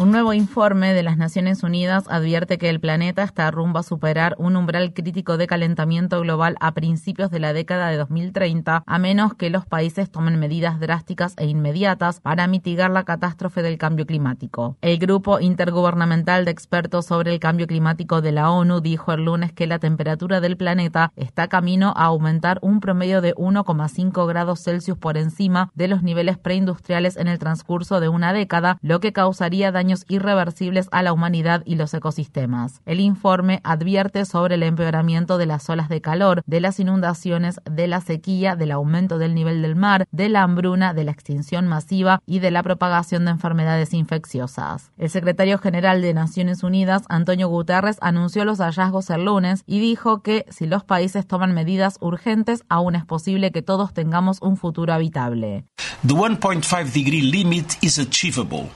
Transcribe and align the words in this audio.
Un 0.00 0.12
nuevo 0.12 0.32
informe 0.32 0.94
de 0.94 1.02
las 1.02 1.18
Naciones 1.18 1.62
Unidas 1.62 2.06
advierte 2.08 2.56
que 2.56 2.70
el 2.70 2.80
planeta 2.80 3.22
está 3.22 3.50
rumbo 3.50 3.80
a 3.80 3.82
superar 3.82 4.34
un 4.38 4.56
umbral 4.56 4.94
crítico 4.94 5.36
de 5.36 5.46
calentamiento 5.46 6.18
global 6.22 6.56
a 6.60 6.72
principios 6.72 7.30
de 7.30 7.38
la 7.38 7.52
década 7.52 7.88
de 7.88 7.98
2030, 7.98 8.82
a 8.86 8.98
menos 8.98 9.34
que 9.34 9.50
los 9.50 9.66
países 9.66 10.10
tomen 10.10 10.38
medidas 10.38 10.80
drásticas 10.80 11.34
e 11.36 11.44
inmediatas 11.48 12.20
para 12.20 12.46
mitigar 12.46 12.90
la 12.90 13.04
catástrofe 13.04 13.60
del 13.60 13.76
cambio 13.76 14.06
climático. 14.06 14.78
El 14.80 14.96
Grupo 14.96 15.38
Intergubernamental 15.38 16.46
de 16.46 16.50
Expertos 16.50 17.04
sobre 17.04 17.34
el 17.34 17.38
Cambio 17.38 17.66
Climático 17.66 18.22
de 18.22 18.32
la 18.32 18.50
ONU 18.50 18.80
dijo 18.80 19.12
el 19.12 19.26
lunes 19.26 19.52
que 19.52 19.66
la 19.66 19.80
temperatura 19.80 20.40
del 20.40 20.56
planeta 20.56 21.12
está 21.16 21.48
camino 21.48 21.92
a 21.94 22.04
aumentar 22.04 22.58
un 22.62 22.80
promedio 22.80 23.20
de 23.20 23.34
1,5 23.34 24.26
grados 24.26 24.62
Celsius 24.62 24.96
por 24.96 25.18
encima 25.18 25.70
de 25.74 25.88
los 25.88 26.02
niveles 26.02 26.38
preindustriales 26.38 27.18
en 27.18 27.28
el 27.28 27.38
transcurso 27.38 28.00
de 28.00 28.08
una 28.08 28.32
década, 28.32 28.78
lo 28.80 29.00
que 29.00 29.12
causaría 29.12 29.70
irreversibles 30.08 30.88
a 30.92 31.02
la 31.02 31.12
humanidad 31.12 31.62
y 31.64 31.74
los 31.74 31.92
ecosistemas. 31.94 32.80
El 32.86 33.00
informe 33.00 33.60
advierte 33.64 34.24
sobre 34.24 34.54
el 34.54 34.62
empeoramiento 34.62 35.38
de 35.38 35.46
las 35.46 35.68
olas 35.68 35.88
de 35.88 36.00
calor, 36.00 36.42
de 36.46 36.60
las 36.60 36.80
inundaciones, 36.80 37.60
de 37.70 37.86
la 37.86 38.00
sequía, 38.00 38.56
del 38.56 38.72
aumento 38.72 39.18
del 39.18 39.34
nivel 39.34 39.62
del 39.62 39.76
mar, 39.76 40.06
de 40.12 40.28
la 40.28 40.42
hambruna, 40.42 40.94
de 40.94 41.04
la 41.04 41.12
extinción 41.12 41.66
masiva 41.66 42.22
y 42.26 42.38
de 42.38 42.50
la 42.50 42.62
propagación 42.62 43.24
de 43.24 43.32
enfermedades 43.32 43.94
infecciosas. 43.94 44.92
El 44.98 45.10
secretario 45.10 45.58
general 45.58 46.02
de 46.02 46.14
Naciones 46.14 46.62
Unidas, 46.62 47.02
Antonio 47.08 47.48
Guterres, 47.48 47.98
anunció 48.00 48.44
los 48.44 48.58
hallazgos 48.58 49.10
el 49.10 49.24
lunes 49.24 49.64
y 49.66 49.80
dijo 49.80 50.22
que 50.22 50.46
si 50.50 50.66
los 50.66 50.84
países 50.84 51.26
toman 51.26 51.52
medidas 51.54 51.96
urgentes, 52.00 52.64
aún 52.68 52.94
es 52.94 53.04
posible 53.04 53.52
que 53.52 53.62
todos 53.62 53.92
tengamos 53.92 54.40
un 54.42 54.56
futuro 54.56 54.92
habitable. 54.92 55.64
The 56.06 56.14
1.5 56.14 56.92
degree 56.92 57.22
limit 57.22 57.76
is 57.82 57.98
achievable. 57.98 58.70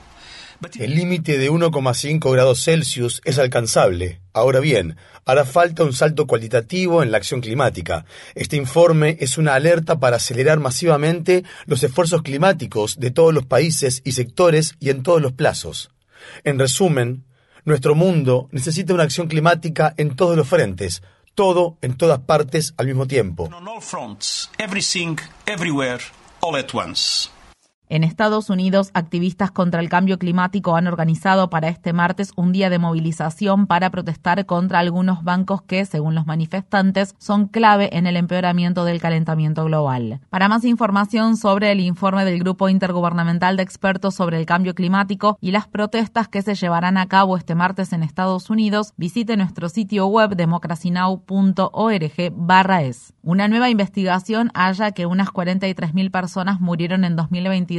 El 0.79 0.95
límite 0.95 1.39
de 1.39 1.51
1,5 1.51 2.33
grados 2.33 2.65
Celsius 2.65 3.20
es 3.25 3.39
alcanzable. 3.39 4.20
Ahora 4.33 4.61
bien, 4.61 4.97
hará 5.25 5.45
falta 5.45 5.84
un 5.84 5.93
salto 5.93 6.27
cualitativo 6.27 7.03
en 7.03 7.11
la 7.11 7.19
acción 7.19 7.41
climática. 7.41 8.05
Este 8.34 8.57
informe 8.57 9.17
es 9.20 9.39
una 9.39 9.55
alerta 9.55 10.01
para 10.01 10.17
acelerar 10.17 10.61
masivamente 10.61 11.45
los 11.67 11.83
esfuerzos 11.83 12.23
climáticos 12.23 12.98
de 12.98 13.11
todos 13.11 13.35
los 13.35 13.47
países 13.47 14.03
y 14.05 14.12
sectores 14.12 14.75
y 14.81 14.91
en 14.91 15.03
todos 15.03 15.20
los 15.20 15.33
plazos. 15.33 15.91
En 16.45 16.59
resumen, 16.59 17.25
nuestro 17.65 17.95
mundo 17.95 18.48
necesita 18.51 18.95
una 18.95 19.05
acción 19.05 19.29
climática 19.29 19.95
en 19.97 20.17
todos 20.17 20.37
los 20.37 20.48
frentes, 20.48 21.03
todo 21.35 21.79
en 21.83 21.97
todas 21.97 22.20
partes 22.20 22.75
al 22.77 22.87
mismo 22.87 23.07
tiempo. 23.07 23.51
En 27.90 28.02
Estados 28.02 28.48
Unidos, 28.48 28.90
activistas 28.95 29.50
contra 29.50 29.80
el 29.80 29.90
cambio 29.90 30.18
climático 30.18 30.74
han 30.74 30.86
organizado 30.86 31.50
para 31.50 31.68
este 31.68 31.92
martes 31.92 32.33
un 32.34 32.50
día 32.50 32.70
de 32.70 32.78
movilización 32.78 33.67
para 33.67 33.90
protestar 33.90 34.46
contra 34.46 34.78
algunos 34.78 35.22
bancos 35.22 35.61
que, 35.61 35.84
según 35.84 36.14
los 36.14 36.27
manifestantes, 36.27 37.14
son 37.18 37.46
clave 37.46 37.90
en 37.92 38.06
el 38.06 38.17
empeoramiento 38.17 38.86
del 38.86 39.02
calentamiento 39.02 39.67
global. 39.67 40.20
Para 40.30 40.48
más 40.48 40.64
información 40.64 41.36
sobre 41.36 41.72
el 41.72 41.80
informe 41.80 42.24
del 42.24 42.39
Grupo 42.39 42.70
Intergubernamental 42.70 43.58
de 43.58 43.64
Expertos 43.64 44.14
sobre 44.14 44.39
el 44.39 44.46
Cambio 44.46 44.74
Climático 44.74 45.36
y 45.42 45.51
las 45.51 45.68
protestas 45.68 46.28
que 46.28 46.40
se 46.40 46.55
llevarán 46.55 46.96
a 46.96 47.06
cabo 47.06 47.36
este 47.36 47.55
martes 47.55 47.92
en 47.92 48.02
Estados 48.02 48.48
Unidos, 48.48 48.95
visite 48.96 49.36
nuestro 49.36 49.68
sitio 49.68 50.06
web 50.06 50.36
democracynow.org/es. 50.36 53.12
Una 53.22 53.48
nueva 53.48 53.68
investigación 53.68 54.51
halla 54.55 54.92
que 54.92 55.05
unas 55.05 55.28
43.000 55.28 56.11
personas 56.11 56.62
murieron 56.62 57.05
en 57.05 57.14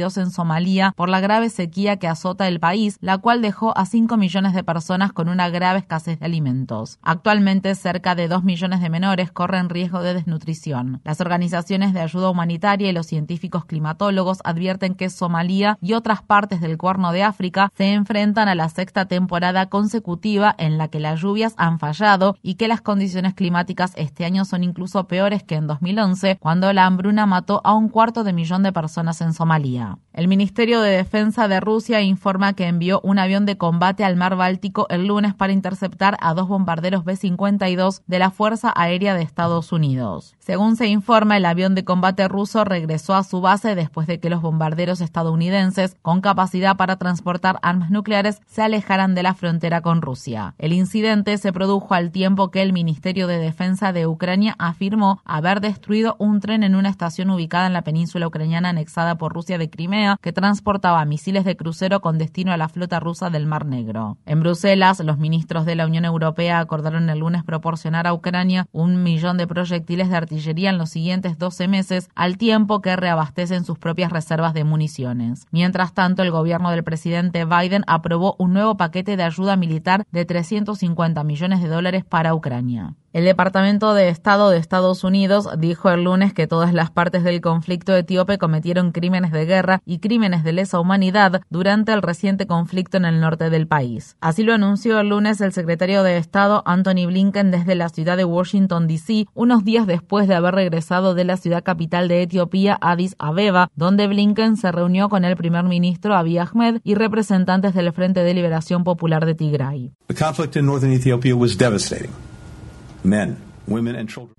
2022 0.00 0.16
en 0.18 0.30
Somalia 0.30 0.92
por 0.96 1.08
la 1.08 1.20
grave 1.20 1.48
sequía 1.48 1.96
que 1.96 2.08
azota 2.08 2.48
el 2.48 2.60
país, 2.60 2.98
la 3.00 3.18
cual 3.18 3.42
dejó 3.42 3.76
a 3.76 3.86
5 3.86 4.16
millones 4.16 4.54
de 4.54 4.64
personas 4.64 5.12
con 5.12 5.28
una 5.28 5.48
grave 5.48 5.80
escasez 5.80 6.18
de 6.18 6.26
alimentos. 6.26 6.98
Actualmente, 7.02 7.74
cerca 7.74 8.14
de 8.14 8.28
2 8.28 8.44
millones 8.44 8.80
de 8.80 8.90
menores 8.90 9.30
corren 9.32 9.68
riesgo 9.68 10.02
de 10.02 10.14
desnutrición. 10.14 11.00
Las 11.04 11.20
organizaciones 11.20 11.94
de 11.94 12.00
ayuda 12.00 12.30
humanitaria 12.30 12.88
y 12.88 12.92
los 12.92 13.06
científicos 13.06 13.64
climatólogos 13.64 14.38
advierten 14.44 14.94
que 14.94 15.10
Somalia 15.10 15.78
y 15.80 15.94
otras 15.94 16.22
partes 16.22 16.60
del 16.60 16.78
Cuerno 16.78 17.12
de 17.12 17.22
África 17.22 17.70
se 17.76 17.92
enfrentan 17.92 18.48
a 18.48 18.54
la 18.54 18.68
sexta 18.68 19.06
temporada 19.06 19.66
consecutiva 19.66 20.54
en 20.58 20.78
la 20.78 20.88
que 20.88 21.00
las 21.00 21.20
lluvias 21.20 21.54
han 21.56 21.78
fallado 21.78 22.36
y 22.42 22.54
que 22.54 22.68
las 22.68 22.80
condiciones 22.80 23.34
climáticas 23.34 23.92
este 23.96 24.24
año 24.24 24.44
son 24.44 24.64
incluso 24.64 25.06
peores 25.06 25.42
que 25.42 25.54
en 25.56 25.66
2011, 25.66 26.38
cuando 26.40 26.72
la 26.72 26.86
hambruna 26.86 27.26
mató 27.26 27.60
a 27.64 27.74
un 27.74 27.88
cuarto 27.88 28.24
de 28.24 28.32
millón 28.32 28.62
de 28.62 28.72
personas 28.72 29.20
en 29.20 29.32
Somalia. 29.32 29.85
El 30.12 30.28
Ministerio 30.28 30.80
de 30.80 30.96
Defensa 30.96 31.46
de 31.46 31.60
Rusia 31.60 32.00
informa 32.00 32.54
que 32.54 32.66
envió 32.66 33.02
un 33.02 33.18
avión 33.18 33.44
de 33.44 33.58
combate 33.58 34.02
al 34.02 34.16
mar 34.16 34.34
Báltico 34.34 34.86
el 34.88 35.06
lunes 35.06 35.34
para 35.34 35.52
interceptar 35.52 36.16
a 36.22 36.32
dos 36.32 36.48
bombarderos 36.48 37.04
B-52 37.04 38.00
de 38.06 38.18
la 38.18 38.30
Fuerza 38.30 38.72
Aérea 38.74 39.14
de 39.14 39.22
Estados 39.22 39.72
Unidos. 39.72 40.34
Según 40.38 40.76
se 40.76 40.86
informa, 40.86 41.36
el 41.36 41.44
avión 41.44 41.74
de 41.74 41.84
combate 41.84 42.28
ruso 42.28 42.64
regresó 42.64 43.14
a 43.14 43.24
su 43.24 43.42
base 43.42 43.74
después 43.74 44.06
de 44.06 44.18
que 44.18 44.30
los 44.30 44.40
bombarderos 44.40 45.02
estadounidenses, 45.02 45.96
con 46.00 46.22
capacidad 46.22 46.76
para 46.78 46.96
transportar 46.96 47.58
armas 47.60 47.90
nucleares, 47.90 48.40
se 48.46 48.62
alejaran 48.62 49.14
de 49.14 49.22
la 49.22 49.34
frontera 49.34 49.82
con 49.82 50.00
Rusia. 50.00 50.54
El 50.56 50.72
incidente 50.72 51.36
se 51.36 51.52
produjo 51.52 51.92
al 51.92 52.10
tiempo 52.10 52.50
que 52.50 52.62
el 52.62 52.72
Ministerio 52.72 53.26
de 53.26 53.38
Defensa 53.38 53.92
de 53.92 54.06
Ucrania 54.06 54.56
afirmó 54.58 55.20
haber 55.26 55.60
destruido 55.60 56.16
un 56.18 56.40
tren 56.40 56.62
en 56.62 56.74
una 56.74 56.88
estación 56.88 57.28
ubicada 57.28 57.66
en 57.66 57.74
la 57.74 57.82
península 57.82 58.26
ucraniana 58.26 58.70
anexada 58.70 59.16
por 59.16 59.34
Rusia 59.34 59.58
de 59.58 59.68
Crimea 59.76 60.16
que 60.22 60.32
transportaba 60.32 61.04
misiles 61.04 61.44
de 61.44 61.54
crucero 61.54 62.00
con 62.00 62.16
destino 62.16 62.50
a 62.50 62.56
la 62.56 62.70
flota 62.70 62.98
rusa 62.98 63.28
del 63.28 63.46
Mar 63.46 63.66
Negro. 63.66 64.16
En 64.24 64.40
Bruselas, 64.40 65.00
los 65.00 65.18
ministros 65.18 65.66
de 65.66 65.74
la 65.74 65.86
Unión 65.86 66.06
Europea 66.06 66.60
acordaron 66.60 67.10
el 67.10 67.18
lunes 67.18 67.44
proporcionar 67.44 68.06
a 68.06 68.14
Ucrania 68.14 68.68
un 68.72 69.02
millón 69.02 69.36
de 69.36 69.46
proyectiles 69.46 70.08
de 70.08 70.16
artillería 70.16 70.70
en 70.70 70.78
los 70.78 70.88
siguientes 70.88 71.36
12 71.36 71.68
meses, 71.68 72.08
al 72.14 72.38
tiempo 72.38 72.80
que 72.80 72.96
reabastecen 72.96 73.66
sus 73.66 73.78
propias 73.78 74.10
reservas 74.10 74.54
de 74.54 74.64
municiones. 74.64 75.46
Mientras 75.50 75.92
tanto, 75.92 76.22
el 76.22 76.30
gobierno 76.30 76.70
del 76.70 76.82
presidente 76.82 77.44
Biden 77.44 77.84
aprobó 77.86 78.34
un 78.38 78.54
nuevo 78.54 78.78
paquete 78.78 79.18
de 79.18 79.24
ayuda 79.24 79.56
militar 79.56 80.06
de 80.10 80.24
350 80.24 81.22
millones 81.22 81.60
de 81.60 81.68
dólares 81.68 82.04
para 82.04 82.34
Ucrania. 82.34 82.94
El 83.16 83.24
Departamento 83.24 83.94
de 83.94 84.10
Estado 84.10 84.50
de 84.50 84.58
Estados 84.58 85.02
Unidos 85.02 85.48
dijo 85.56 85.88
el 85.88 86.04
lunes 86.04 86.34
que 86.34 86.46
todas 86.46 86.74
las 86.74 86.90
partes 86.90 87.24
del 87.24 87.40
conflicto 87.40 87.96
etíope 87.96 88.36
cometieron 88.36 88.92
crímenes 88.92 89.32
de 89.32 89.46
guerra 89.46 89.80
y 89.86 90.00
crímenes 90.00 90.44
de 90.44 90.52
lesa 90.52 90.78
humanidad 90.80 91.40
durante 91.48 91.94
el 91.94 92.02
reciente 92.02 92.46
conflicto 92.46 92.98
en 92.98 93.06
el 93.06 93.18
norte 93.18 93.48
del 93.48 93.66
país. 93.66 94.18
Así 94.20 94.42
lo 94.42 94.52
anunció 94.52 95.00
el 95.00 95.08
lunes 95.08 95.40
el 95.40 95.54
secretario 95.54 96.02
de 96.02 96.18
Estado 96.18 96.62
Anthony 96.66 97.06
Blinken 97.06 97.50
desde 97.50 97.74
la 97.74 97.88
ciudad 97.88 98.18
de 98.18 98.26
Washington, 98.26 98.86
D.C., 98.86 99.24
unos 99.32 99.64
días 99.64 99.86
después 99.86 100.28
de 100.28 100.34
haber 100.34 100.54
regresado 100.54 101.14
de 101.14 101.24
la 101.24 101.38
ciudad 101.38 101.64
capital 101.64 102.08
de 102.08 102.20
Etiopía, 102.20 102.76
Addis 102.82 103.16
Abeba, 103.18 103.70
donde 103.76 104.08
Blinken 104.08 104.58
se 104.58 104.70
reunió 104.72 105.08
con 105.08 105.24
el 105.24 105.38
primer 105.38 105.64
ministro 105.64 106.14
Abiy 106.14 106.36
Ahmed 106.36 106.80
y 106.84 106.96
representantes 106.96 107.72
del 107.72 107.94
Frente 107.94 108.22
de 108.22 108.34
Liberación 108.34 108.84
Popular 108.84 109.24
de 109.24 109.34
Tigray. 109.34 109.92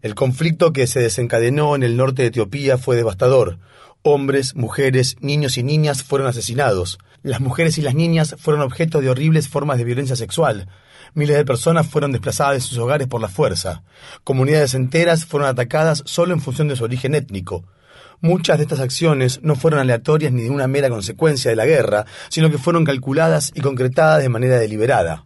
El 0.01 0.15
conflicto 0.15 0.73
que 0.73 0.87
se 0.87 0.99
desencadenó 0.99 1.75
en 1.75 1.83
el 1.83 1.97
norte 1.97 2.21
de 2.21 2.29
Etiopía 2.29 2.77
fue 2.77 2.95
devastador. 2.95 3.59
Hombres, 4.03 4.55
mujeres, 4.55 5.17
niños 5.19 5.57
y 5.57 5.63
niñas 5.63 6.03
fueron 6.03 6.27
asesinados. 6.27 6.97
Las 7.23 7.41
mujeres 7.41 7.77
y 7.77 7.81
las 7.81 7.95
niñas 7.95 8.35
fueron 8.39 8.61
objeto 8.61 9.01
de 9.01 9.09
horribles 9.09 9.49
formas 9.49 9.77
de 9.77 9.83
violencia 9.83 10.15
sexual. 10.15 10.69
Miles 11.13 11.35
de 11.35 11.45
personas 11.45 11.87
fueron 11.87 12.11
desplazadas 12.11 12.55
de 12.55 12.61
sus 12.61 12.77
hogares 12.77 13.07
por 13.07 13.21
la 13.21 13.27
fuerza. 13.27 13.83
Comunidades 14.23 14.75
enteras 14.75 15.25
fueron 15.25 15.49
atacadas 15.49 16.03
solo 16.05 16.33
en 16.33 16.41
función 16.41 16.67
de 16.67 16.75
su 16.75 16.83
origen 16.83 17.15
étnico. 17.15 17.65
Muchas 18.21 18.57
de 18.57 18.63
estas 18.63 18.79
acciones 18.79 19.41
no 19.43 19.55
fueron 19.55 19.79
aleatorias 19.79 20.31
ni 20.31 20.43
de 20.43 20.49
una 20.49 20.67
mera 20.67 20.89
consecuencia 20.89 21.49
de 21.49 21.55
la 21.55 21.65
guerra, 21.65 22.05
sino 22.29 22.49
que 22.49 22.57
fueron 22.57 22.85
calculadas 22.85 23.51
y 23.55 23.61
concretadas 23.61 24.23
de 24.23 24.29
manera 24.29 24.57
deliberada. 24.57 25.25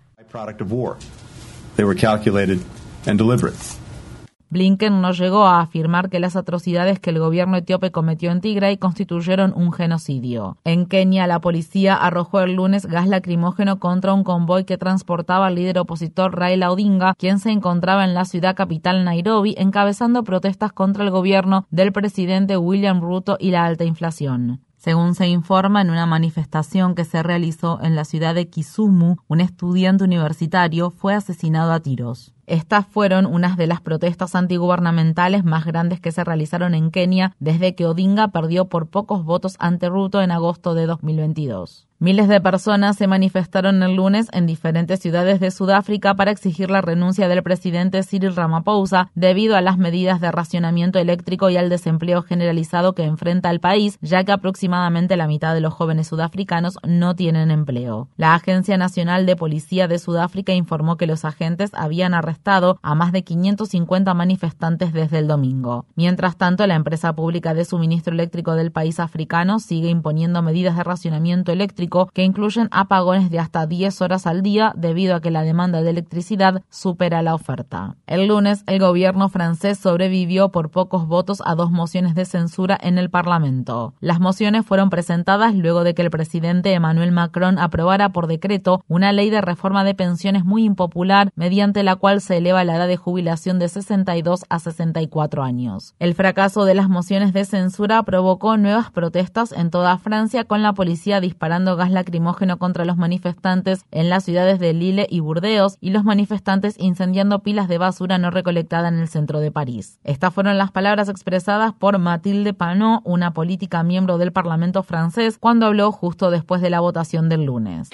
Blinken 4.51 4.99
no 4.99 5.13
llegó 5.13 5.45
a 5.45 5.61
afirmar 5.61 6.09
que 6.09 6.19
las 6.19 6.35
atrocidades 6.35 6.99
que 6.99 7.11
el 7.11 7.19
gobierno 7.19 7.55
etíope 7.55 7.91
cometió 7.91 8.31
en 8.31 8.41
Tigray 8.41 8.77
constituyeron 8.77 9.53
un 9.55 9.71
genocidio. 9.71 10.57
En 10.65 10.87
Kenia, 10.87 11.25
la 11.25 11.39
policía 11.39 11.95
arrojó 11.95 12.41
el 12.41 12.55
lunes 12.55 12.85
gas 12.85 13.07
lacrimógeno 13.07 13.79
contra 13.79 14.13
un 14.13 14.25
convoy 14.25 14.65
que 14.65 14.77
transportaba 14.77 15.47
al 15.47 15.55
líder 15.55 15.79
opositor 15.79 16.37
Raila 16.37 16.69
Odinga, 16.69 17.15
quien 17.17 17.39
se 17.39 17.49
encontraba 17.51 18.03
en 18.03 18.13
la 18.13 18.25
ciudad 18.25 18.53
capital 18.53 19.05
Nairobi 19.05 19.55
encabezando 19.57 20.25
protestas 20.25 20.73
contra 20.73 21.05
el 21.05 21.11
gobierno 21.11 21.65
del 21.71 21.93
presidente 21.93 22.57
William 22.57 22.99
Ruto 22.99 23.37
y 23.39 23.51
la 23.51 23.63
alta 23.63 23.85
inflación. 23.85 24.59
Según 24.75 25.13
se 25.13 25.27
informa, 25.27 25.81
en 25.81 25.91
una 25.91 26.07
manifestación 26.07 26.95
que 26.95 27.05
se 27.05 27.21
realizó 27.23 27.79
en 27.83 27.95
la 27.95 28.03
ciudad 28.03 28.33
de 28.35 28.49
Kisumu, 28.49 29.17
un 29.27 29.39
estudiante 29.39 30.03
universitario 30.03 30.89
fue 30.89 31.13
asesinado 31.13 31.71
a 31.71 31.79
tiros. 31.79 32.33
Estas 32.51 32.85
fueron 32.85 33.27
unas 33.27 33.55
de 33.55 33.65
las 33.65 33.79
protestas 33.79 34.35
antigubernamentales 34.35 35.45
más 35.45 35.63
grandes 35.63 36.01
que 36.01 36.11
se 36.11 36.25
realizaron 36.25 36.73
en 36.73 36.91
Kenia 36.91 37.33
desde 37.39 37.75
que 37.75 37.85
Odinga 37.85 38.27
perdió 38.27 38.65
por 38.65 38.87
pocos 38.87 39.23
votos 39.23 39.55
ante 39.59 39.87
Ruto 39.87 40.21
en 40.21 40.31
agosto 40.31 40.73
de 40.73 40.85
2022. 40.85 41.87
Miles 42.03 42.27
de 42.27 42.41
personas 42.41 42.97
se 42.97 43.05
manifestaron 43.05 43.83
el 43.83 43.95
lunes 43.95 44.27
en 44.31 44.47
diferentes 44.47 44.99
ciudades 44.99 45.39
de 45.39 45.51
Sudáfrica 45.51 46.15
para 46.15 46.31
exigir 46.31 46.71
la 46.71 46.81
renuncia 46.81 47.27
del 47.27 47.43
presidente 47.43 48.01
Cyril 48.01 48.35
Ramaphosa 48.35 49.11
debido 49.13 49.55
a 49.55 49.61
las 49.61 49.77
medidas 49.77 50.19
de 50.19 50.31
racionamiento 50.31 50.97
eléctrico 50.97 51.51
y 51.51 51.57
al 51.57 51.69
desempleo 51.69 52.23
generalizado 52.23 52.95
que 52.95 53.03
enfrenta 53.03 53.51
el 53.51 53.59
país, 53.59 53.99
ya 54.01 54.23
que 54.23 54.31
aproximadamente 54.31 55.15
la 55.15 55.27
mitad 55.27 55.53
de 55.53 55.61
los 55.61 55.75
jóvenes 55.75 56.07
sudafricanos 56.07 56.79
no 56.87 57.15
tienen 57.15 57.51
empleo. 57.51 58.09
La 58.17 58.33
Agencia 58.33 58.79
Nacional 58.79 59.27
de 59.27 59.35
Policía 59.35 59.87
de 59.87 59.99
Sudáfrica 59.99 60.53
informó 60.53 60.97
que 60.97 61.05
los 61.05 61.23
agentes 61.23 61.69
habían 61.75 62.15
arrestado 62.15 62.79
a 62.81 62.95
más 62.95 63.11
de 63.11 63.23
550 63.23 64.11
manifestantes 64.15 64.91
desde 64.91 65.19
el 65.19 65.27
domingo. 65.27 65.85
Mientras 65.95 66.35
tanto, 66.35 66.65
la 66.65 66.73
empresa 66.73 67.13
pública 67.13 67.53
de 67.53 67.63
suministro 67.63 68.15
eléctrico 68.15 68.55
del 68.55 68.71
país 68.71 68.99
africano 68.99 69.59
sigue 69.59 69.89
imponiendo 69.89 70.41
medidas 70.41 70.75
de 70.75 70.83
racionamiento 70.83 71.51
eléctrico 71.51 71.90
que 72.13 72.23
incluyen 72.23 72.67
apagones 72.71 73.29
de 73.29 73.39
hasta 73.39 73.67
10 73.67 74.01
horas 74.01 74.27
al 74.27 74.41
día 74.41 74.73
debido 74.75 75.15
a 75.15 75.21
que 75.21 75.31
la 75.31 75.43
demanda 75.43 75.81
de 75.81 75.89
electricidad 75.89 76.63
supera 76.69 77.21
la 77.21 77.35
oferta. 77.35 77.95
El 78.07 78.27
lunes, 78.27 78.63
el 78.67 78.79
gobierno 78.79 79.29
francés 79.29 79.77
sobrevivió 79.77 80.49
por 80.49 80.71
pocos 80.71 81.07
votos 81.07 81.41
a 81.45 81.55
dos 81.55 81.71
mociones 81.71 82.15
de 82.15 82.25
censura 82.25 82.77
en 82.81 82.97
el 82.97 83.09
Parlamento. 83.09 83.93
Las 83.99 84.19
mociones 84.19 84.65
fueron 84.65 84.89
presentadas 84.89 85.53
luego 85.55 85.83
de 85.83 85.93
que 85.93 86.01
el 86.01 86.09
presidente 86.09 86.73
Emmanuel 86.73 87.11
Macron 87.11 87.59
aprobara 87.59 88.09
por 88.09 88.27
decreto 88.27 88.83
una 88.87 89.11
ley 89.11 89.29
de 89.29 89.41
reforma 89.41 89.83
de 89.83 89.95
pensiones 89.95 90.45
muy 90.45 90.63
impopular 90.63 91.31
mediante 91.35 91.83
la 91.83 91.95
cual 91.95 92.21
se 92.21 92.37
eleva 92.37 92.63
la 92.63 92.75
edad 92.75 92.87
de 92.87 92.97
jubilación 92.97 93.59
de 93.59 93.67
62 93.67 94.45
a 94.49 94.59
64 94.59 95.43
años. 95.43 95.95
El 95.99 96.15
fracaso 96.15 96.65
de 96.65 96.75
las 96.75 96.89
mociones 96.89 97.33
de 97.33 97.45
censura 97.45 98.03
provocó 98.03 98.57
nuevas 98.57 98.91
protestas 98.91 99.51
en 99.51 99.69
toda 99.69 99.97
Francia 99.97 100.43
con 100.45 100.61
la 100.61 100.73
policía 100.73 101.19
disparando 101.19 101.75
gas 101.81 101.91
lacrimógeno 101.91 102.59
contra 102.59 102.85
los 102.85 102.95
manifestantes 102.95 103.85
en 103.89 104.09
las 104.09 104.23
ciudades 104.23 104.59
de 104.59 104.73
Lille 104.73 105.07
y 105.09 105.19
Burdeos 105.19 105.77
y 105.81 105.89
los 105.89 106.03
manifestantes 106.03 106.75
incendiando 106.77 107.39
pilas 107.39 107.67
de 107.67 107.79
basura 107.79 108.19
no 108.19 108.29
recolectada 108.29 108.87
en 108.87 108.99
el 108.99 109.07
centro 109.07 109.39
de 109.39 109.51
París. 109.51 109.99
Estas 110.03 110.31
fueron 110.31 110.59
las 110.59 110.71
palabras 110.71 111.09
expresadas 111.09 111.73
por 111.73 111.97
Mathilde 111.97 112.53
Panot, 112.53 113.01
una 113.03 113.33
política 113.33 113.81
miembro 113.81 114.19
del 114.19 114.31
Parlamento 114.31 114.83
francés, 114.83 115.39
cuando 115.39 115.65
habló 115.65 115.91
justo 115.91 116.29
después 116.29 116.61
de 116.61 116.69
la 116.69 116.81
votación 116.81 117.29
del 117.29 117.45
lunes. 117.45 117.89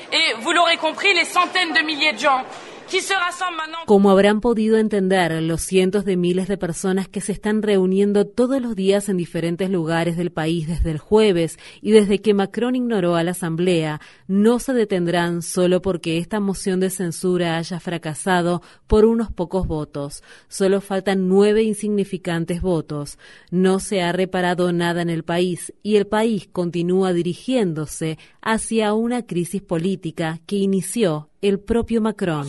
Como 3.86 4.10
habrán 4.12 4.40
podido 4.40 4.78
entender 4.78 5.42
los 5.44 5.62
cientos 5.62 6.06
de 6.06 6.16
miles 6.16 6.48
de 6.48 6.58
personas 6.58 7.08
que 7.08 7.22
se 7.22 7.32
están 7.32 7.62
reuniendo 7.62 8.26
todos 8.26 8.62
los 8.62 8.76
días 8.76 9.10
en 9.10 9.18
diferentes 9.18 9.70
lugares 9.70 10.16
del 10.16 10.32
país 10.32 10.68
desde 10.68 10.92
el 10.92 10.98
jueves 10.98 11.58
y 11.82 11.92
desde 11.92 12.20
que 12.20 12.34
Macron 12.34 12.76
ignoró 12.76 13.16
a 13.16 13.24
la 13.24 13.32
Asamblea, 13.32 14.00
no 14.28 14.60
se 14.60 14.74
detendrán 14.74 15.42
solo 15.42 15.82
porque 15.82 16.18
esta 16.18 16.40
moción 16.40 16.80
de 16.80 16.90
censura 16.90 17.58
haya 17.58 17.80
fracasado 17.80 18.62
por 18.88 19.06
unos 19.06 19.32
pocos 19.32 19.68
votos. 19.68 20.24
Solo 20.48 20.80
faltan 20.80 21.28
nueve 21.28 21.64
insignificantes 21.64 22.62
votos. 22.62 23.18
No 23.52 23.80
se 23.80 24.02
ha 24.02 24.12
reparado 24.12 24.72
nada 24.72 25.02
en 25.02 25.10
el 25.10 25.24
país 25.24 25.74
y 25.84 25.98
el 25.98 26.08
país 26.08 26.48
continúa 26.52 27.14
dirigiéndose 27.14 28.18
hacia 28.42 28.94
una 28.94 29.26
crisis 29.26 29.62
política 29.62 30.40
que 30.46 30.56
inició 30.56 31.30
el 31.42 31.60
propio 31.60 32.02
Macron. 32.02 32.48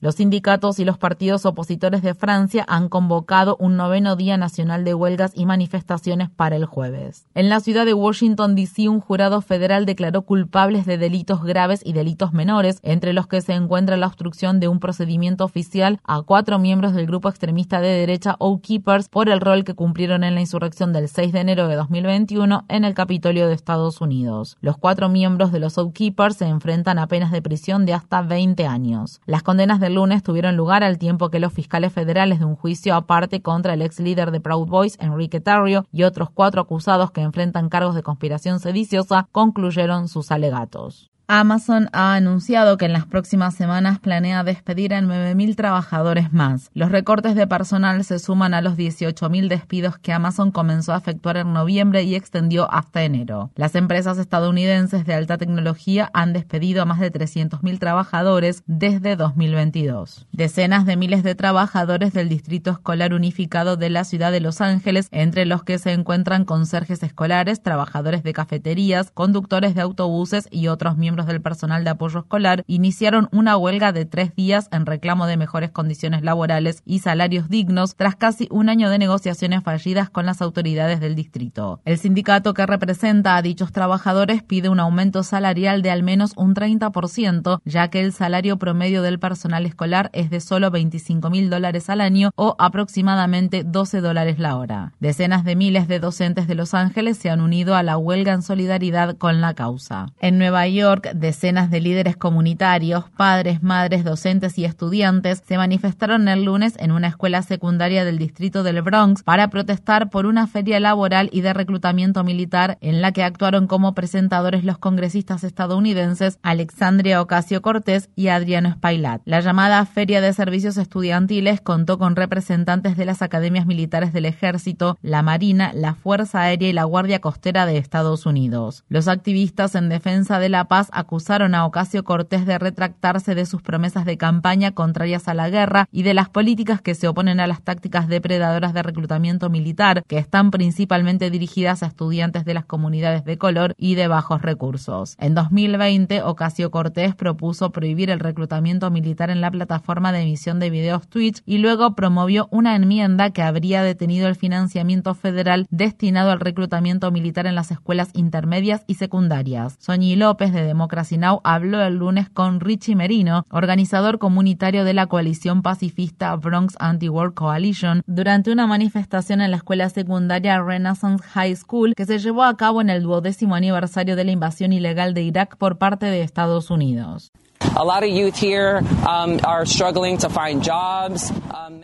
Los 0.00 0.14
sindicatos 0.14 0.78
y 0.78 0.84
los 0.84 0.96
partidos 0.96 1.44
opositores 1.44 2.02
de 2.02 2.14
Francia 2.14 2.64
han 2.68 2.88
convocado 2.88 3.56
un 3.58 3.76
noveno 3.76 4.14
día 4.14 4.36
nacional 4.36 4.84
de 4.84 4.94
huelgas 4.94 5.32
y 5.34 5.44
manifestaciones 5.44 6.30
para 6.30 6.54
el 6.54 6.66
jueves. 6.66 7.26
En 7.34 7.48
la 7.48 7.58
ciudad 7.58 7.84
de 7.84 7.94
Washington, 7.94 8.54
D.C., 8.54 8.88
un 8.88 9.00
jurado 9.00 9.40
federal 9.40 9.86
declaró 9.86 10.22
culpables 10.22 10.86
de 10.86 10.98
delitos 10.98 11.42
graves 11.42 11.80
y 11.84 11.94
delitos 11.94 12.32
menores, 12.32 12.78
entre 12.84 13.12
los 13.12 13.26
que 13.26 13.40
se 13.40 13.54
encuentra 13.54 13.96
la 13.96 14.06
obstrucción 14.06 14.60
de 14.60 14.68
un 14.68 14.78
procedimiento 14.78 15.44
oficial 15.44 15.98
a 16.04 16.22
cuatro 16.22 16.60
miembros 16.60 16.94
del 16.94 17.06
grupo 17.06 17.28
extremista 17.28 17.80
de 17.80 17.88
derecha 17.88 18.36
Oath 18.38 18.62
Keepers 18.62 19.08
por 19.08 19.28
el 19.28 19.40
rol 19.40 19.64
que 19.64 19.74
cumplieron 19.74 20.22
en 20.22 20.36
la 20.36 20.40
insurrección 20.40 20.92
del 20.92 21.08
6 21.08 21.32
de 21.32 21.40
enero 21.40 21.66
de 21.66 21.74
2021 21.74 22.66
en 22.68 22.84
el 22.84 22.94
Capitolio 22.94 23.48
de 23.48 23.54
Estados 23.54 24.00
Unidos. 24.00 24.56
Los 24.60 24.78
cuatro 24.78 25.08
miembros 25.08 25.50
de 25.50 25.58
los 25.58 25.76
Oath 25.76 25.92
Keepers 25.92 26.36
se 26.36 26.46
enfrentan 26.46 27.00
a 27.00 27.08
penas 27.08 27.32
de 27.32 27.42
prisión 27.42 27.84
de 27.84 27.94
hasta 27.94 28.22
20 28.22 28.64
años. 28.64 29.20
Las 29.26 29.42
condenas 29.42 29.80
del 29.88 29.94
lunes 29.94 30.22
tuvieron 30.22 30.54
lugar 30.54 30.84
al 30.84 30.98
tiempo 30.98 31.30
que 31.30 31.40
los 31.40 31.52
fiscales 31.52 31.94
federales 31.94 32.40
de 32.40 32.44
un 32.44 32.56
juicio 32.56 32.94
aparte 32.94 33.40
contra 33.40 33.72
el 33.72 33.80
ex 33.80 33.98
líder 34.00 34.32
de 34.32 34.40
Proud 34.40 34.68
Boys, 34.68 34.98
Enrique 35.00 35.40
Tarrio, 35.40 35.86
y 35.90 36.02
otros 36.02 36.28
cuatro 36.28 36.60
acusados 36.60 37.10
que 37.10 37.22
enfrentan 37.22 37.70
cargos 37.70 37.94
de 37.94 38.02
conspiración 38.02 38.60
sediciosa 38.60 39.28
concluyeron 39.32 40.08
sus 40.08 40.30
alegatos. 40.30 41.10
Amazon 41.30 41.90
ha 41.92 42.14
anunciado 42.14 42.78
que 42.78 42.86
en 42.86 42.94
las 42.94 43.04
próximas 43.04 43.54
semanas 43.54 43.98
planea 43.98 44.44
despedir 44.44 44.94
a 44.94 45.02
9.000 45.02 45.56
trabajadores 45.56 46.32
más. 46.32 46.70
Los 46.72 46.90
recortes 46.90 47.34
de 47.34 47.46
personal 47.46 48.02
se 48.04 48.18
suman 48.18 48.54
a 48.54 48.62
los 48.62 48.78
18.000 48.78 49.48
despidos 49.48 49.98
que 49.98 50.14
Amazon 50.14 50.52
comenzó 50.52 50.94
a 50.94 50.96
efectuar 50.96 51.36
en 51.36 51.52
noviembre 51.52 52.02
y 52.02 52.14
extendió 52.14 52.72
hasta 52.72 53.02
enero. 53.02 53.50
Las 53.56 53.74
empresas 53.74 54.16
estadounidenses 54.16 55.04
de 55.04 55.12
alta 55.12 55.36
tecnología 55.36 56.08
han 56.14 56.32
despedido 56.32 56.80
a 56.80 56.86
más 56.86 56.98
de 56.98 57.12
300.000 57.12 57.78
trabajadores 57.78 58.62
desde 58.64 59.14
2022. 59.14 60.26
Decenas 60.32 60.86
de 60.86 60.96
miles 60.96 61.22
de 61.24 61.34
trabajadores 61.34 62.14
del 62.14 62.30
Distrito 62.30 62.70
Escolar 62.70 63.12
Unificado 63.12 63.76
de 63.76 63.90
la 63.90 64.04
ciudad 64.04 64.32
de 64.32 64.40
Los 64.40 64.62
Ángeles, 64.62 65.08
entre 65.10 65.44
los 65.44 65.62
que 65.62 65.78
se 65.78 65.92
encuentran 65.92 66.46
conserjes 66.46 67.02
escolares, 67.02 67.62
trabajadores 67.62 68.22
de 68.22 68.32
cafeterías, 68.32 69.10
conductores 69.10 69.74
de 69.74 69.82
autobuses 69.82 70.48
y 70.50 70.68
otros 70.68 70.96
miembros 70.96 71.17
del 71.26 71.40
personal 71.40 71.84
de 71.84 71.90
apoyo 71.90 72.20
escolar 72.20 72.64
iniciaron 72.66 73.28
una 73.32 73.56
huelga 73.56 73.92
de 73.92 74.04
tres 74.04 74.34
días 74.34 74.68
en 74.72 74.86
reclamo 74.86 75.26
de 75.26 75.36
mejores 75.36 75.70
condiciones 75.70 76.22
laborales 76.22 76.82
y 76.84 77.00
salarios 77.00 77.48
dignos 77.48 77.96
tras 77.96 78.16
casi 78.16 78.48
un 78.50 78.68
año 78.68 78.90
de 78.90 78.98
negociaciones 78.98 79.62
fallidas 79.62 80.10
con 80.10 80.26
las 80.26 80.42
autoridades 80.42 81.00
del 81.00 81.14
distrito. 81.14 81.80
El 81.84 81.98
sindicato 81.98 82.54
que 82.54 82.66
representa 82.66 83.36
a 83.36 83.42
dichos 83.42 83.72
trabajadores 83.72 84.42
pide 84.42 84.68
un 84.68 84.80
aumento 84.80 85.22
salarial 85.22 85.82
de 85.82 85.90
al 85.90 86.02
menos 86.02 86.32
un 86.36 86.54
30%, 86.54 87.60
ya 87.64 87.88
que 87.88 88.00
el 88.00 88.12
salario 88.12 88.58
promedio 88.58 89.02
del 89.02 89.18
personal 89.18 89.66
escolar 89.66 90.10
es 90.12 90.30
de 90.30 90.40
solo 90.40 90.70
25 90.70 91.30
mil 91.30 91.50
dólares 91.50 91.90
al 91.90 92.00
año 92.00 92.30
o 92.36 92.56
aproximadamente 92.58 93.64
12 93.64 94.00
dólares 94.00 94.38
la 94.38 94.56
hora. 94.56 94.92
Decenas 95.00 95.44
de 95.44 95.56
miles 95.56 95.88
de 95.88 96.00
docentes 96.00 96.46
de 96.46 96.54
Los 96.54 96.74
Ángeles 96.74 97.18
se 97.18 97.30
han 97.30 97.40
unido 97.40 97.74
a 97.74 97.82
la 97.82 97.96
huelga 97.96 98.32
en 98.32 98.42
solidaridad 98.42 99.16
con 99.16 99.40
la 99.40 99.54
causa. 99.54 100.06
En 100.20 100.38
Nueva 100.38 100.66
York, 100.68 101.07
decenas 101.14 101.70
de 101.70 101.80
líderes 101.80 102.16
comunitarios, 102.16 103.04
padres, 103.16 103.62
madres, 103.62 104.04
docentes 104.04 104.58
y 104.58 104.64
estudiantes 104.64 105.42
se 105.46 105.56
manifestaron 105.56 106.28
el 106.28 106.44
lunes 106.44 106.74
en 106.78 106.92
una 106.92 107.08
escuela 107.08 107.42
secundaria 107.42 108.04
del 108.04 108.18
distrito 108.18 108.62
del 108.62 108.82
Bronx 108.82 109.22
para 109.22 109.48
protestar 109.48 110.10
por 110.10 110.26
una 110.26 110.46
feria 110.46 110.80
laboral 110.80 111.28
y 111.32 111.40
de 111.40 111.52
reclutamiento 111.52 112.24
militar 112.24 112.78
en 112.80 113.00
la 113.02 113.12
que 113.12 113.22
actuaron 113.22 113.66
como 113.66 113.94
presentadores 113.94 114.64
los 114.64 114.78
congresistas 114.78 115.44
estadounidenses 115.44 116.38
Alexandria 116.42 117.20
Ocasio 117.20 117.62
Cortés 117.62 118.10
y 118.14 118.28
Adriano 118.28 118.72
Spailat. 118.72 119.22
La 119.24 119.40
llamada 119.40 119.84
Feria 119.86 120.20
de 120.20 120.32
Servicios 120.32 120.76
Estudiantiles 120.76 121.60
contó 121.60 121.98
con 121.98 122.16
representantes 122.16 122.96
de 122.96 123.04
las 123.04 123.22
academias 123.22 123.66
militares 123.66 124.12
del 124.12 124.24
Ejército, 124.24 124.98
la 125.02 125.22
Marina, 125.22 125.72
la 125.74 125.94
Fuerza 125.94 126.42
Aérea 126.42 126.68
y 126.68 126.72
la 126.72 126.84
Guardia 126.84 127.20
Costera 127.20 127.66
de 127.66 127.78
Estados 127.78 128.26
Unidos. 128.26 128.84
Los 128.88 129.08
activistas 129.08 129.74
en 129.74 129.88
defensa 129.88 130.38
de 130.38 130.48
la 130.48 130.64
paz 130.64 130.90
acusaron 130.98 131.54
a 131.54 131.64
Ocasio 131.64 132.02
Cortés 132.04 132.44
de 132.44 132.58
retractarse 132.58 133.34
de 133.34 133.46
sus 133.46 133.62
promesas 133.62 134.04
de 134.04 134.18
campaña 134.18 134.72
contrarias 134.72 135.28
a 135.28 135.34
la 135.34 135.48
guerra 135.48 135.88
y 135.92 136.02
de 136.02 136.12
las 136.12 136.28
políticas 136.28 136.82
que 136.82 136.94
se 136.94 137.06
oponen 137.06 137.38
a 137.38 137.46
las 137.46 137.62
tácticas 137.62 138.08
depredadoras 138.08 138.74
de 138.74 138.82
reclutamiento 138.82 139.48
militar, 139.48 140.02
que 140.06 140.18
están 140.18 140.50
principalmente 140.50 141.30
dirigidas 141.30 141.82
a 141.82 141.86
estudiantes 141.86 142.44
de 142.44 142.54
las 142.54 142.64
comunidades 142.64 143.24
de 143.24 143.38
color 143.38 143.74
y 143.78 143.94
de 143.94 144.08
bajos 144.08 144.42
recursos. 144.42 145.14
En 145.20 145.34
2020, 145.34 146.22
Ocasio 146.22 146.70
Cortés 146.70 147.14
propuso 147.14 147.70
prohibir 147.70 148.10
el 148.10 148.20
reclutamiento 148.20 148.90
militar 148.90 149.30
en 149.30 149.40
la 149.40 149.50
plataforma 149.50 150.12
de 150.12 150.22
emisión 150.22 150.58
de 150.58 150.70
videos 150.70 151.08
Twitch 151.08 151.42
y 151.46 151.58
luego 151.58 151.94
promovió 151.94 152.48
una 152.50 152.74
enmienda 152.74 153.30
que 153.30 153.42
habría 153.42 153.82
detenido 153.82 154.28
el 154.28 154.34
financiamiento 154.34 155.14
federal 155.14 155.66
destinado 155.70 156.32
al 156.32 156.40
reclutamiento 156.40 157.10
militar 157.10 157.46
en 157.46 157.54
las 157.54 157.70
escuelas 157.70 158.10
intermedias 158.14 158.82
y 158.86 158.94
secundarias. 158.94 159.76
Soñi 159.78 160.16
López 160.16 160.52
de 160.52 160.62
Democracy 160.88 161.18
Now! 161.18 161.42
habló 161.44 161.82
el 161.82 161.96
lunes 161.96 162.30
con 162.30 162.60
Richie 162.60 162.96
Merino, 162.96 163.44
organizador 163.50 164.18
comunitario 164.18 164.84
de 164.84 164.94
la 164.94 165.06
coalición 165.06 165.60
pacifista 165.60 166.34
Bronx 166.36 166.76
Anti-War 166.78 167.34
Coalition, 167.34 168.02
durante 168.06 168.50
una 168.50 168.66
manifestación 168.66 169.42
en 169.42 169.50
la 169.50 169.58
escuela 169.58 169.90
secundaria 169.90 170.62
Renaissance 170.62 171.22
High 171.22 171.56
School 171.56 171.94
que 171.94 172.06
se 172.06 172.18
llevó 172.18 172.42
a 172.42 172.56
cabo 172.56 172.80
en 172.80 172.88
el 172.88 173.02
duodécimo 173.02 173.54
aniversario 173.54 174.16
de 174.16 174.24
la 174.24 174.32
invasión 174.32 174.72
ilegal 174.72 175.12
de 175.12 175.22
Irak 175.22 175.58
por 175.58 175.76
parte 175.76 176.06
de 176.06 176.22
Estados 176.22 176.70
Unidos. 176.70 177.30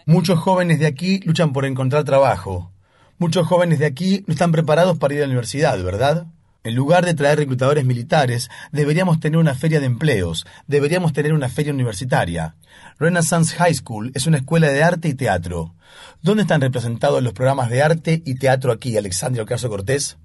Muchos 0.06 0.38
jóvenes 0.38 0.78
de 0.78 0.86
aquí 0.86 1.20
luchan 1.26 1.52
por 1.52 1.66
encontrar 1.66 2.04
trabajo. 2.04 2.70
Muchos 3.18 3.46
jóvenes 3.46 3.80
de 3.80 3.86
aquí 3.86 4.24
no 4.26 4.32
están 4.32 4.50
preparados 4.50 4.96
para 4.96 5.12
ir 5.12 5.20
a 5.20 5.26
la 5.26 5.32
universidad, 5.32 5.82
¿verdad? 5.84 6.26
En 6.66 6.74
lugar 6.74 7.04
de 7.04 7.12
traer 7.12 7.36
reclutadores 7.36 7.84
militares, 7.84 8.48
deberíamos 8.72 9.20
tener 9.20 9.38
una 9.38 9.54
feria 9.54 9.80
de 9.80 9.86
empleos, 9.86 10.46
deberíamos 10.66 11.12
tener 11.12 11.34
una 11.34 11.50
feria 11.50 11.74
universitaria. 11.74 12.56
Renaissance 12.98 13.54
High 13.54 13.74
School 13.74 14.12
es 14.14 14.26
una 14.26 14.38
escuela 14.38 14.68
de 14.68 14.82
arte 14.82 15.08
y 15.08 15.14
teatro. 15.14 15.74
¿Dónde 16.22 16.44
están 16.44 16.62
representados 16.62 17.22
los 17.22 17.34
programas 17.34 17.68
de 17.68 17.82
arte 17.82 18.22
y 18.24 18.36
teatro 18.36 18.72
aquí, 18.72 18.96
Alexandria 18.96 19.42
Ocasio 19.42 19.68
Cortés? 19.68 20.16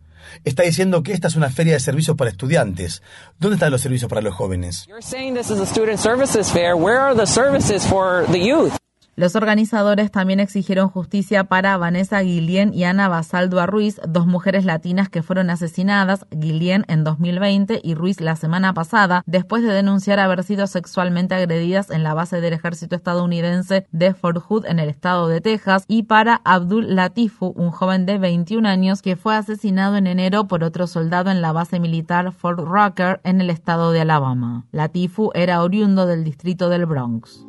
Está 0.45 0.63
diciendo 0.63 1.03
que 1.03 1.11
esta 1.11 1.27
es 1.27 1.35
una 1.35 1.49
feria 1.49 1.73
de 1.73 1.81
servicios 1.81 2.15
para 2.15 2.29
estudiantes. 2.29 3.03
¿Dónde 3.37 3.55
están 3.55 3.71
los 3.71 3.81
servicios 3.81 4.07
para 4.07 4.21
los 4.21 4.33
jóvenes? 4.33 4.87
Los 9.19 9.35
organizadores 9.35 10.11
también 10.11 10.39
exigieron 10.39 10.87
justicia 10.87 11.43
para 11.43 11.75
Vanessa 11.75 12.21
Guillén 12.21 12.73
y 12.73 12.85
Ana 12.85 13.09
Basaldo 13.09 13.65
Ruiz, 13.65 13.99
dos 14.07 14.27
mujeres 14.27 14.63
latinas 14.63 15.09
que 15.09 15.23
fueron 15.23 15.49
asesinadas, 15.49 16.25
Guillén 16.31 16.85
en 16.87 17.03
2020 17.03 17.81
y 17.83 17.95
Ruiz 17.95 18.21
la 18.21 18.37
semana 18.37 18.73
pasada, 18.73 19.23
después 19.25 19.61
de 19.61 19.73
denunciar 19.73 20.21
haber 20.21 20.45
sido 20.45 20.67
sexualmente 20.67 21.35
agredidas 21.35 21.89
en 21.89 22.03
la 22.03 22.13
base 22.13 22.39
del 22.39 22.53
ejército 22.53 22.95
estadounidense 22.95 23.85
de 23.91 24.13
Fort 24.13 24.37
Hood 24.37 24.65
en 24.65 24.79
el 24.79 24.87
estado 24.87 25.27
de 25.27 25.41
Texas, 25.41 25.83
y 25.89 26.03
para 26.03 26.39
Abdul 26.45 26.95
Latifu, 26.95 27.47
un 27.57 27.71
joven 27.71 28.05
de 28.05 28.19
21 28.19 28.69
años 28.69 29.01
que 29.01 29.17
fue 29.17 29.35
asesinado 29.35 29.97
en 29.97 30.07
enero 30.07 30.47
por 30.47 30.63
otro 30.63 30.87
soldado 30.87 31.29
en 31.29 31.41
la 31.41 31.51
base 31.51 31.81
militar 31.81 32.31
Fort 32.31 32.59
Rucker 32.59 33.19
en 33.25 33.41
el 33.41 33.49
estado 33.49 33.91
de 33.91 33.99
Alabama. 33.99 34.65
Latifu 34.71 35.31
era 35.33 35.61
oriundo 35.61 36.05
del 36.05 36.23
distrito 36.23 36.69
del 36.69 36.85
Bronx. 36.85 37.48